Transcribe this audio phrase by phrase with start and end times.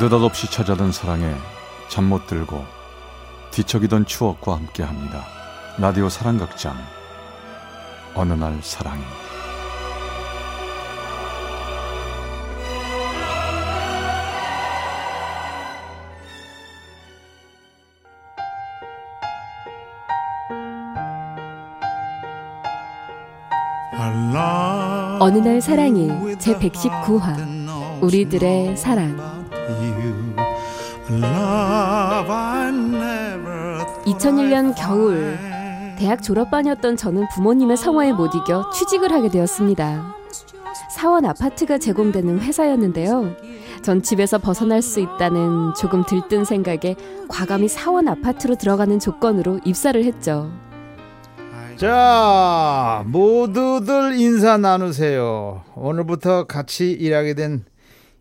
[0.00, 1.34] 느닷없이 찾아든 사랑에
[1.88, 2.64] 잠 못 들고
[3.50, 5.24] 뒤척이던 추억과 함께합니다.
[5.78, 6.76] 라디오 사랑극장.
[8.14, 9.02] 어느 날 사랑이
[25.20, 28.02] 어느 날 사랑이 제 119화.
[28.02, 29.37] 우리들의 사랑
[34.06, 35.38] 2001년 겨울
[35.98, 40.14] 대학 졸업반이었던 저는 부모님의 성화에 못 이겨 취직을 하게 되었습니다.
[40.94, 43.34] 사원 아파트가 제공되는 회사였는데요.
[43.82, 46.96] 전 집에서 벗어날 수 있다는 조금 들뜬 생각에
[47.28, 50.50] 과감히 사원 아파트로 들어가는 조건으로 입사를 했죠.
[51.76, 55.62] 자, 모두들 인사 나누세요.
[55.76, 57.64] 오늘부터 같이 일하게 된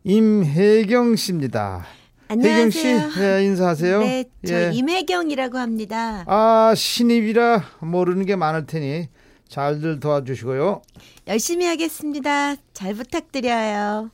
[0.07, 1.85] 임혜경 씨입니다.
[2.31, 3.19] 혜경 씨, 안녕하세요.
[3.19, 3.99] 네, 인사하세요.
[3.99, 4.71] 네, 저 예.
[4.73, 6.23] 임혜경이라고 합니다.
[6.27, 9.09] 아, 신입이라 모르는 게 많을 테니
[9.49, 10.81] 잘들 도와주시고요.
[11.27, 12.55] 열심히 하겠습니다.
[12.71, 14.09] 잘 부탁드려요.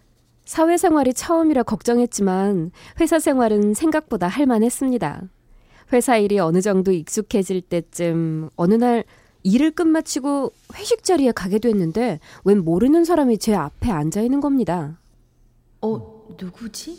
[0.46, 5.22] 사회생활이 처음이라 걱정했지만 회사 생활은 생각보다 할만했습니다.
[5.94, 9.04] 회사 일이 어느 정도 익숙해질 때쯤 어느 날
[9.44, 14.98] 일을 끝마치고 회식 자리에 가게 됐는데 웬 모르는 사람이 제 앞에 앉아 있는 겁니다.
[15.84, 16.98] 어, 누구지?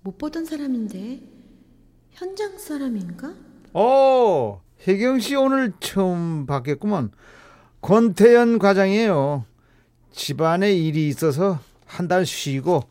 [0.00, 1.20] 못 보던 사람인데
[2.10, 3.34] 현장 사람인가?
[3.74, 7.10] 오, 혜경 씨 오늘 처음 뵙겠구먼.
[7.82, 9.44] 권태현 과장이에요.
[10.12, 12.84] 집안에 일이 있어서 한 달 쉬고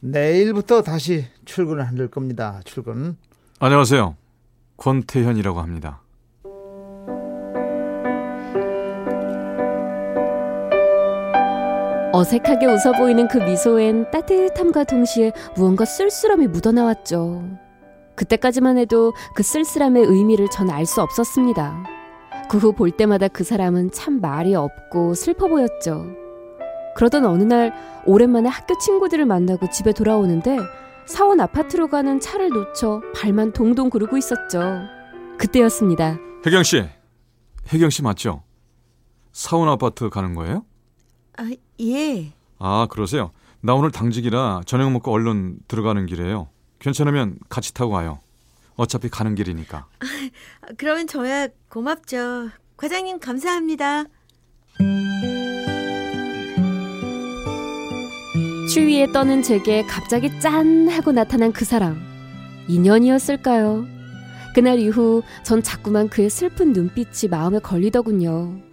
[0.00, 2.60] 내일부터 다시 출근을 할 겁니다.
[2.64, 3.16] 출근.
[3.60, 4.16] 안녕하세요.
[4.76, 6.00] 권태현이라고 합니다.
[12.12, 17.44] 어색하게 웃어 보이는 그 미소엔 따뜻함과 동시에 무언가 쓸쓸함이 묻어나왔죠.
[18.16, 21.84] 그때까지만 해도 그 쓸쓸함의 의미를 전 알 수 없었습니다.
[22.48, 26.06] 그 후 볼 때마다 그 사람은 참 말이 없고 슬퍼 보였죠.
[26.96, 27.72] 그러던 어느 날
[28.06, 30.56] 오랜만에 학교 친구들을 만나고 집에 돌아오는데
[31.06, 34.80] 사원 아파트로 가는 차를 놓쳐 발만 동동 구르고 있었죠.
[35.38, 36.18] 그때였습니다.
[36.44, 36.84] 혜경 씨,
[37.72, 38.42] 혜경 씨 맞죠?
[39.32, 40.64] 사원 아파트 가는 거예요?
[41.36, 41.48] 아,
[41.80, 42.32] 예.
[42.58, 43.30] 아 그러세요?
[43.60, 46.48] 나 오늘 당직이라 저녁 먹고 얼른 들어가는 길이에요.
[46.78, 48.20] 괜찮으면 같이 타고 가요.
[48.76, 49.86] 어차피 가는 길이니까.
[50.60, 52.50] 아, 그러면 저야 고맙죠.
[52.76, 54.04] 과장님 감사합니다.
[58.72, 61.98] 추위에 떠는 제게 갑자기 짠 하고 나타난 그 사람.
[62.68, 63.86] 인연이었을까요?
[64.54, 68.67] 그날 이후 전 자꾸만 그의 슬픈 눈빛이 마음에 걸리더군요.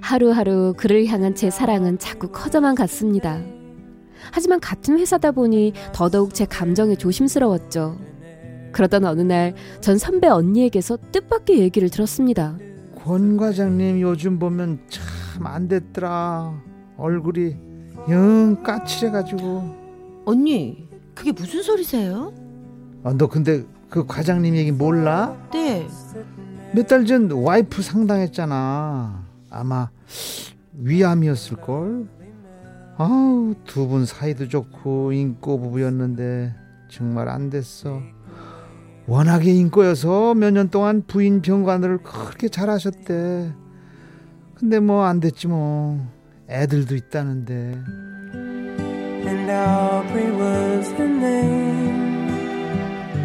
[0.00, 3.40] 하루하루 그를 향한 제 사랑은 자꾸 커져만 갔습니다.
[4.32, 7.98] 하지만 같은 회사다 보니 더더욱 제 감정에 조심스러웠죠.
[8.72, 12.56] 그러던 어느 날 전 선배 언니에게서 뜻밖의 얘기를 들었습니다.
[12.94, 15.08] 권 과장님 요즘 보면 참
[15.46, 16.52] 안 됐더라.
[16.96, 17.56] 얼굴이
[18.10, 19.76] 영 까칠해가지고.
[20.26, 22.32] 언니, 그게 무슨 소리세요?
[23.04, 25.36] 아, 너 근데 그 과장님 얘기 몰라?
[25.52, 25.86] 네.
[26.74, 29.27] 몇 달 전 와이프 상담했잖아.
[29.50, 29.90] 아마
[30.74, 32.06] 위암이었을 걸?
[32.96, 36.54] 아우, 두 분 사이도 좋고 인고 부부였는데
[36.90, 38.00] 정말 안 됐어.
[39.06, 43.52] 워낙에 인고여서 몇 년 동안 부인 병관을 그렇게 잘하셨대.
[44.54, 46.04] 근데 뭐 안 됐지 뭐.
[46.48, 47.78] 애들도 있다는데.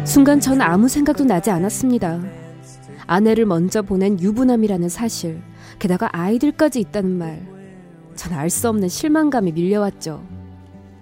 [0.04, 2.20] 순간 전 아무 생각도 나지 않았습니다.
[3.06, 5.42] 아내를 먼저 보낸 유부남이라는 사실,
[5.78, 7.54] 게다가 아이들까지 있다는 말.
[8.14, 10.24] 전 알 수 없는 실망감이 밀려왔죠.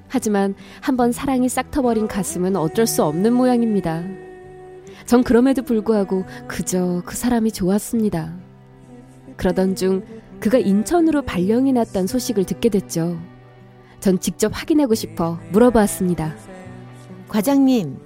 [0.09, 4.03] 하지만 한번 사랑이 싹 터버린 가슴은 어쩔 수 없는 모양입니다.
[5.07, 8.35] 전 그럼에도 불구하고 그저 그 사람이 좋았습니다.
[9.37, 10.05] 그러던 중
[10.41, 13.19] 그가 인천으로 발령이 났다는 소식을 듣게 됐죠.
[14.01, 16.35] 전 직접 확인하고 싶어 물어봤습니다.
[17.29, 17.99] 과장님,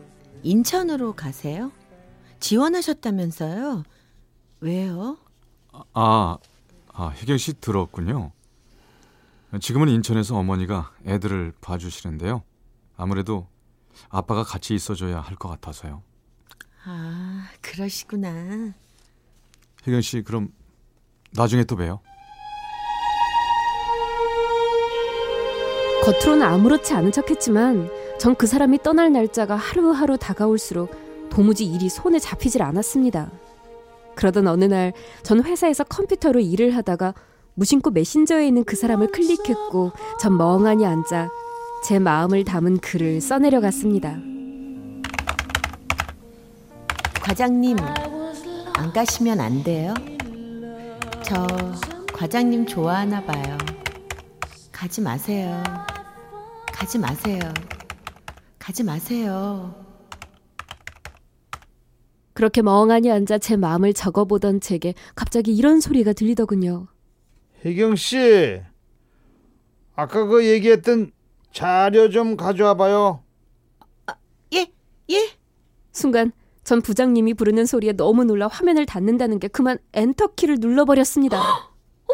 [0.42, 1.72] 인천으로 가세요?
[2.40, 3.82] 지원하셨다면서요?
[4.60, 5.16] 왜요?
[5.94, 6.38] 아,
[6.98, 8.32] 아 혜경 씨 들었군요.
[9.60, 12.42] 지금은 인천에서 어머니가 애들을 봐주시는데요.
[12.96, 13.46] 아무래도
[14.08, 16.02] 아빠가 같이 있어줘야 할 것 같아서요.
[16.84, 18.72] 아, 그러시구나.
[19.86, 20.52] 혜경 씨 그럼
[21.32, 22.00] 나중에 또 봬요.
[26.04, 32.62] 겉으로는 아무렇지 않은 척했지만 전 그 사람이 떠날 날짜가 하루하루 다가올수록 도무지 일이 손에 잡히질
[32.62, 33.30] 않았습니다.
[34.16, 34.92] 그러던 어느 날
[35.22, 37.14] 전 회사에서 컴퓨터로 일을 하다가
[37.54, 41.30] 무심코 메신저에 있는 그 사람을 클릭했고 전 멍하니 앉아
[41.84, 44.18] 제 마음을 담은 글을 써내려 갔습니다.
[47.22, 47.76] 과장님,
[48.74, 49.94] 안 가시면 안 돼요?
[51.22, 51.46] 저
[52.12, 53.56] 과장님 좋아하나 봐요.
[54.70, 55.62] 가지 마세요.
[56.72, 57.40] 가지 마세요.
[58.58, 59.85] 가지 마세요.
[62.36, 66.86] 그렇게 멍하니 앉아 제 마음을 적어보던 제게 갑자기 이런 소리가 들리더군요.
[67.64, 68.60] 혜경 씨,
[69.94, 71.12] 아까 그 얘기했던
[71.50, 73.22] 자료 좀 가져와 봐요.
[74.52, 74.70] 예,
[75.08, 75.30] 예.
[75.92, 76.30] 순간
[76.62, 81.40] 전 부장님이 부르는 소리에 너무 놀라 화면을 닫는다는 게 그만 엔터 키를 눌러버렸습니다.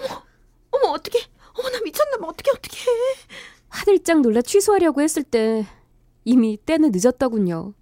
[0.71, 1.19] 어머, 어떡해.
[1.59, 2.29] 어머, 나 미쳤나 봐.
[2.29, 2.85] 어떡해, 어떡해.
[3.71, 5.67] 화들짝 놀라 취소하려고 했을 때
[6.25, 7.75] 이미 때는 늦었더군요.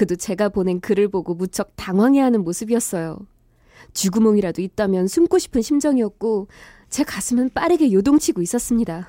[0.00, 3.18] 그도 제가 보낸 글을 보고 무척 당황해하는 모습이었어요.
[3.92, 6.48] 쥐구멍이라도 있다면 숨고 싶은 심정이었고
[6.88, 9.08] 제 가슴은 빠르게 요동치고 있었습니다.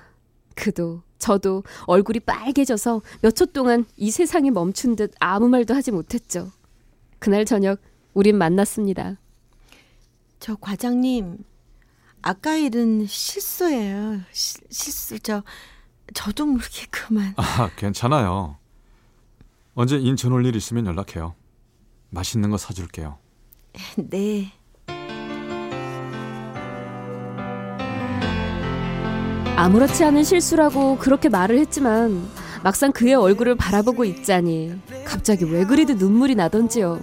[0.54, 6.52] 그도 저도 얼굴이 빨개져서 몇 초 동안 이 세상이 멈춘 듯 아무 말도 하지 못했죠.
[7.20, 7.80] 그날 저녁
[8.14, 9.18] 우린 만났습니다.
[10.42, 11.38] 저 과장님,
[12.22, 14.20] 아까 일은 실수예요.
[14.34, 15.18] 시, 실수.
[15.22, 15.42] 저
[16.14, 17.34] 저도 모르게 그만.
[17.38, 18.58] 아, 괜찮아요.
[19.74, 21.36] 언제 인천 올 일 있으면 연락해요.
[22.10, 23.18] 맛있는 거 사줄게요.
[23.98, 24.52] 네.
[29.56, 32.28] 아무렇지 않은 실수라고 그렇게 말을 했지만
[32.64, 34.74] 막상 그의 얼굴을 바라보고 있자니
[35.06, 37.00] 갑자기 왜 그리도 눈물이 나던지요.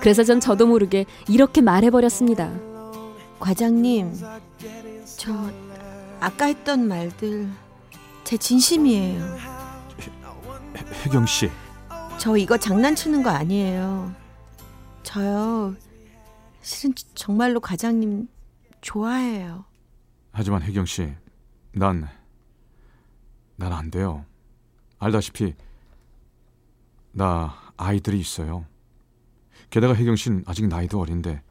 [0.00, 2.50] 그래서 전 저도 모르게 이렇게 말해버렸습니다.
[3.40, 4.12] 과장님,
[5.16, 5.32] 저
[6.20, 7.48] 아까 했던 말들
[8.24, 9.22] 제 진심이에요.
[10.00, 11.50] 혜- 혜경 씨,
[12.18, 14.14] 저 이거 장난치는 거 아니에요.
[15.02, 15.74] 저요.
[16.62, 18.28] 실은 정말로 과장님
[18.80, 19.64] 좋아해요.
[20.32, 21.12] 하지만 혜경 씨,
[21.72, 22.08] 난,
[23.56, 24.24] 난 안 돼요.
[24.98, 25.54] 알다시피,
[27.12, 28.64] 나 아이들이 있어요.
[29.70, 31.42] 게다가 혜경 씨는 아직 나이도 어린데,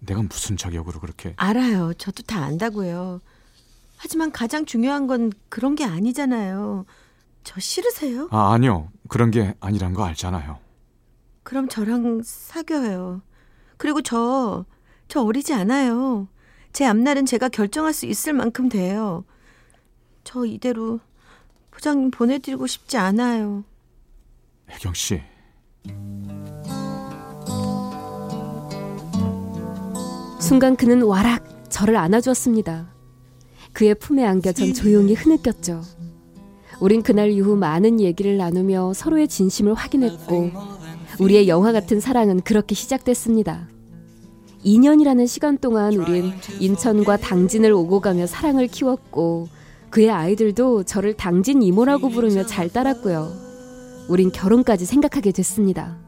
[0.00, 1.34] 내가 무슨 자격으로 그렇게.
[1.36, 1.92] 알아요.
[1.94, 3.20] 저도 다 안다고요.
[3.96, 6.84] 하지만 가장 중요한 건 그런 게 아니잖아요.
[7.44, 8.28] 저 싫으세요?
[8.30, 8.88] 아, 아니요.
[9.08, 10.58] 그런 게 아니란 거 알잖아요.
[11.42, 13.22] 그럼 저랑 사귀어요.
[13.76, 14.64] 그리고 저,
[15.08, 16.28] 저 어리지 않아요.
[16.72, 19.24] 제 앞날은 제가 결정할 수 있을 만큼 돼요.
[20.24, 21.00] 저 이대로
[21.70, 23.64] 부장님 보내드리고 싶지 않아요.
[24.70, 25.20] 혜경 씨,
[30.40, 32.92] 순간 그는 와락 저를 안아주었습니다.
[33.72, 35.82] 그의 품에 안겨 전 조용히 흐느꼈죠.
[36.80, 40.50] 우린 그날 이후 많은 얘기를 나누며 서로의 진심을 확인했고
[41.20, 43.68] 우리의 영화 같은 사랑은 그렇게 시작됐습니다.
[44.64, 49.48] 2년이라는 시간 동안 우린 인천과 당진을 오고 가며 사랑을 키웠고
[49.90, 53.30] 그의 아이들도 저를 당진 이모라고 부르며 잘 따랐고요.
[54.08, 55.98] 우린 결혼까지 생각하게 됐습니다.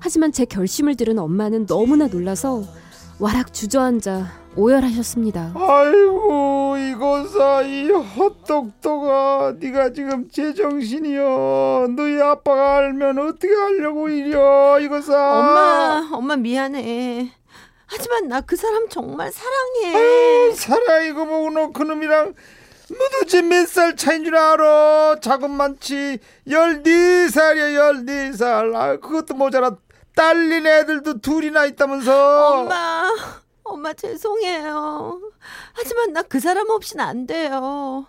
[0.00, 2.64] 하지만 제 결심을 들은 엄마는 너무나 놀라서
[3.18, 5.52] 와락 주저앉아 오열하셨습니다.
[5.56, 9.54] 아이고 이거사 이 헛똑똑아.
[9.58, 11.88] 네가 지금 제정신이여.
[11.96, 15.12] 너희 아빠가 알면 어떻게 하려고 이려 이거사?
[15.14, 17.30] 엄마, 엄마 미안해.
[17.86, 20.52] 하지만 나 그 사람 정말 사랑해.
[20.88, 22.34] 아유 보고 너 그놈이랑.
[22.90, 25.16] 너도지 몇 살 차인 줄 알아?
[25.20, 26.18] 작은 많지?
[26.48, 29.76] 열네 살이야 열네 살아 그것도 모자라.
[30.14, 32.60] 딸린 애들도 둘이나 있다면서.
[32.60, 33.10] 엄마,
[33.64, 35.20] 엄마 죄송해요.
[35.72, 38.06] 하지만 나 그 사람 없이는 안 돼요.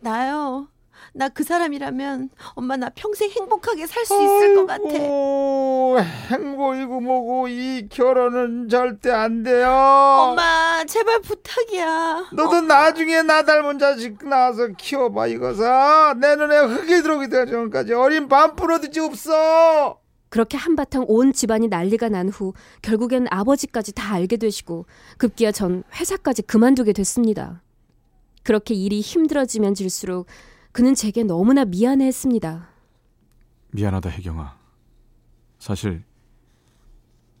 [0.00, 0.68] 나요.
[1.14, 4.88] 나 그 사람이라면 엄마 나 평생 행복하게 살 수 있을 것 같아.
[6.34, 9.68] 행복이고 뭐고 이 결혼은 절대 안 돼요.
[9.70, 12.28] 엄마 제발 부탁이야.
[12.32, 16.14] 너도 나중에 나 닮은 자식 낳아서 키워봐 이거사.
[16.20, 20.00] 내 눈에 흙이 들어오기 전까지 어린 반프로듯이 없어.
[20.28, 26.42] 그렇게 한바탕 온 집안이 난리가 난 후 결국엔 아버지까지 다 알게 되시고 급기야 전 회사까지
[26.42, 27.62] 그만두게 됐습니다.
[28.42, 30.26] 그렇게 일이 힘들어지면 질수록
[30.72, 32.68] 그는 제게 너무나 미안해했습니다.
[33.70, 34.56] 미안하다, 혜경아.
[35.58, 36.04] 사실,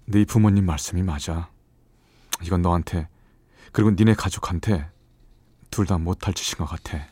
[0.06, 1.50] 네 부모님 말씀이 맞아.
[2.42, 3.08] 이건 너한테,
[3.72, 4.90] 그리고 니네 가족한테
[5.70, 7.06] 둘 다 못할 짓인 것 같아.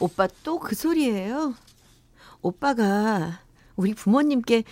[0.00, 1.54] 오빠 또 그 소리예요.
[2.42, 3.40] 오빠가
[3.76, 4.64] 우리 부모님께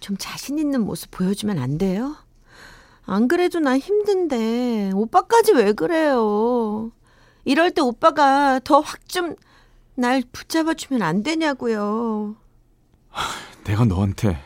[0.00, 2.16] 좀 자신 있는 모습 보여주면 안 돼요?
[3.04, 6.92] 안 그래도 나 힘든데 오빠까지 왜 그래요?
[7.44, 9.36] 이럴 때 오빠가 더 확 좀
[9.96, 12.34] 날 붙잡아 주면 안 되냐고요.
[13.64, 14.42] 내가 너한테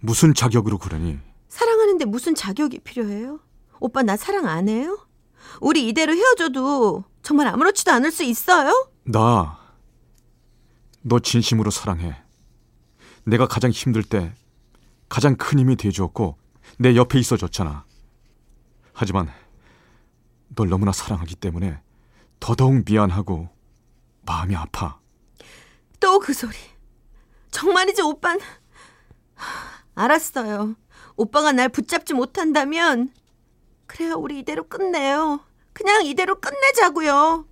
[0.00, 1.18] 무슨 자격으로 그러니?
[1.50, 3.40] 사랑하는데 무슨 자격이 필요해요?
[3.80, 4.98] 오빠 나 사랑 안 해요?
[5.60, 8.88] 우리 이대로 헤어져도 정말 아무렇지도 않을 수 있어요?
[9.04, 9.58] 나,
[11.02, 12.16] 너 진심으로 사랑해.
[13.24, 14.32] 내가 가장 힘들 때
[15.12, 16.38] 가장 큰 힘이 돼주었고
[16.78, 17.84] 내 옆에 있어줬잖아.
[18.94, 19.28] 하지만
[20.54, 21.78] 널 너무나 사랑하기 때문에
[22.40, 23.50] 더더욱 미안하고
[24.22, 24.98] 마음이 아파.
[26.00, 26.56] 또 그 소리.
[27.50, 28.38] 정말이지 오빤.
[29.94, 30.76] 알았어요.
[31.16, 33.12] 오빠가 날 붙잡지 못한다면
[33.86, 34.14] 그래요.
[34.14, 35.40] 우리 이대로 끝내요.
[35.74, 37.44] 그냥 이대로 끝내자고요.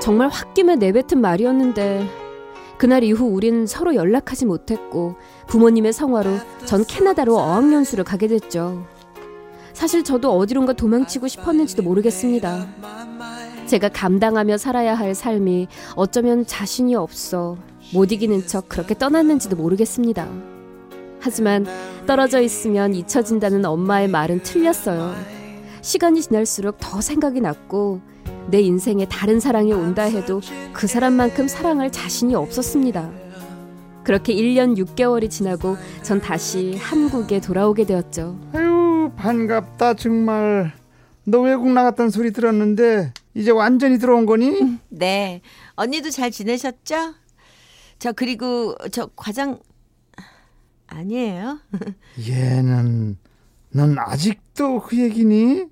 [0.00, 2.25] 정말 홧김에 내뱉은 말이었는데
[2.78, 5.16] 그날 이후 우린 서로 연락하지 못했고
[5.46, 6.30] 부모님의 성화로
[6.66, 8.84] 전 캐나다로 어학연수를 가게 됐죠.
[9.72, 12.66] 사실 저도 어디론가 도망치고 싶었는지도 모르겠습니다.
[13.66, 17.56] 제가 감당하며 살아야 할 삶이 어쩌면 자신이 없어
[17.92, 20.28] 못 이기는 척 그렇게 떠났는지도 모르겠습니다.
[21.20, 21.66] 하지만
[22.06, 25.14] 떨어져 있으면 잊혀진다는 엄마의 말은 틀렸어요.
[25.82, 28.00] 시간이 지날수록 더 생각이 났고
[28.48, 30.40] 내 인생에 다른 사랑이 온다 해도
[30.72, 33.10] 그 사람만큼 사랑할 자신이 없었습니다.
[34.04, 38.38] 그렇게 1년 6개월이 지나고 전 다시 한국에 돌아오게 되었죠.
[38.52, 40.72] 아유 반갑다 정말.
[41.24, 44.78] 너 외국 나갔다는 소리 들었는데 이제 완전히 들어온 거니?
[44.90, 45.40] 네.
[45.74, 47.14] 언니도 잘 지내셨죠?
[47.98, 49.58] 저 그리고 저 과장
[50.86, 51.58] 아니에요?
[52.28, 53.18] 얘는
[53.70, 55.64] 넌 아직도 그 얘기니?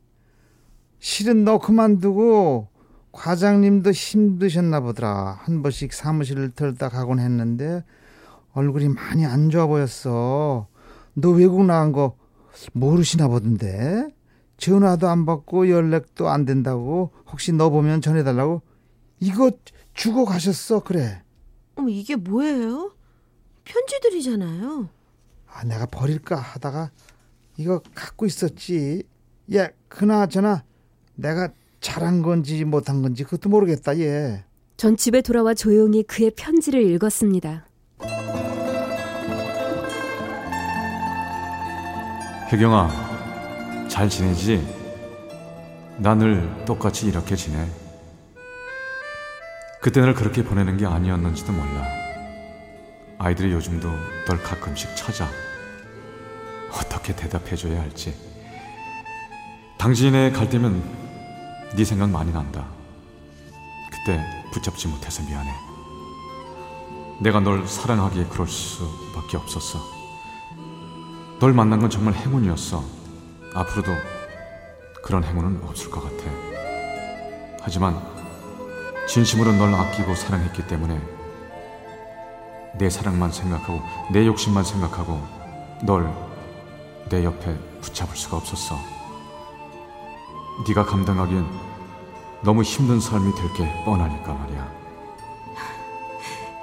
[1.04, 2.68] 실은 너 그만두고
[3.12, 5.38] 과장님도 힘드셨나 보더라.
[5.42, 7.84] 한 번씩 사무실을 털다 가곤 했는데
[8.54, 10.66] 얼굴이 많이 안 좋아 보였어.
[11.12, 12.16] 너 외국 나간 거
[12.72, 14.08] 모르시나 보던데.
[14.56, 18.62] 전화도 안 받고 연락도 안 된다고 혹시 너 보면 전해달라고
[19.20, 19.50] 이거
[19.92, 21.22] 주고 가셨어 그래.
[21.74, 22.94] 어머 이게 뭐예요?
[23.64, 24.88] 편지들이잖아요.
[25.52, 26.92] 아 내가 버릴까 하다가
[27.58, 29.02] 이거 갖고 있었지.
[29.54, 30.64] 야 그나저나
[31.16, 31.48] 내가
[31.80, 34.44] 잘한 건지 못한 건지 그것도 모르겠다 얘.
[34.76, 37.66] 전 집에 돌아와 조용히 그의 편지를 읽었습니다.
[42.52, 44.62] 혜경아, 잘 지내지?
[45.98, 47.66] 나 늘 똑같이 이렇게 지내.
[49.80, 51.86] 그때 널 그렇게 보내는 게 아니었는지도 몰라.
[53.18, 53.88] 아이들이 요즘도
[54.26, 55.28] 널 가끔씩 찾아.
[56.72, 58.14] 어떻게 대답해줘야 할지.
[59.84, 60.82] 당신네 갈 때면
[61.76, 62.64] 네 생각 많이 난다.
[63.90, 65.50] 그때 붙잡지 못해서 미안해.
[67.20, 69.78] 내가 널 사랑하기에 그럴 수밖에 없었어.
[71.38, 72.82] 널 만난 건 정말 행운이었어.
[73.52, 73.90] 앞으로도
[75.04, 76.30] 그런 행운은 없을 것 같아.
[77.60, 78.00] 하지만
[79.06, 80.98] 진심으로 널 아끼고 사랑했기 때문에
[82.78, 85.22] 내 사랑만 생각하고 내 욕심만 생각하고
[85.82, 86.10] 널
[87.10, 88.93] 내 옆에 붙잡을 수가 없었어.
[90.66, 91.44] 네가 감당하기엔
[92.42, 94.72] 너무 힘든 삶이 될 게 뻔하니까 말이야.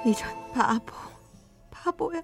[0.06, 0.92] 이런 바보.
[1.70, 2.20] 바보야.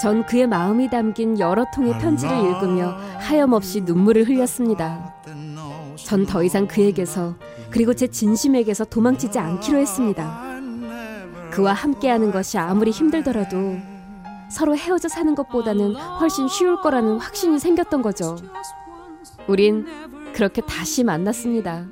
[0.00, 5.14] 전 그의 마음이 담긴 여러 통의 편지를 읽으며 하염없이 눈물을 흘렸습니다.
[5.96, 7.34] 전 더 이상 그에게서
[7.70, 10.40] 그리고 제 진심에게서 도망치지 않기로 했습니다.
[11.50, 13.78] 그와 함께하는 것이 아무리 힘들더라도
[14.50, 18.36] 서로 헤어져 사는 것보다는 훨씬 쉬울 거라는 확신이 생겼던 거죠.
[19.46, 19.86] 우린
[20.32, 21.86] 그렇게 다시 만났습니다.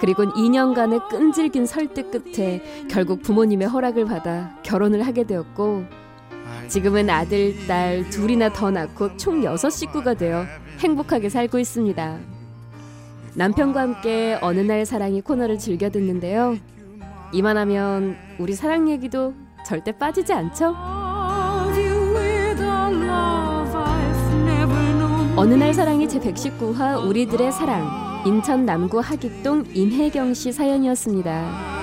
[0.00, 5.84] 그리고 2년간의 끈질긴 설득 끝에 결국 부모님의 허락을 받아 결혼을 하게 되었고
[6.68, 10.44] 지금은 아들, 딸 둘이나 더 낳고 총 6식구가 되어
[10.80, 12.18] 행복하게 살고 있습니다.
[13.34, 16.56] 남편과 함께 어느 날 사랑이 코너를 즐겨 듣는데요.
[17.32, 19.34] 이만하면 우리 사랑 얘기도
[19.66, 21.03] 절대 빠지지 않죠?
[25.44, 31.73] 어느 날 사랑이 제 119화 우리들의 사랑 인천 남구 하객동 임혜경 씨 사연이었습니다.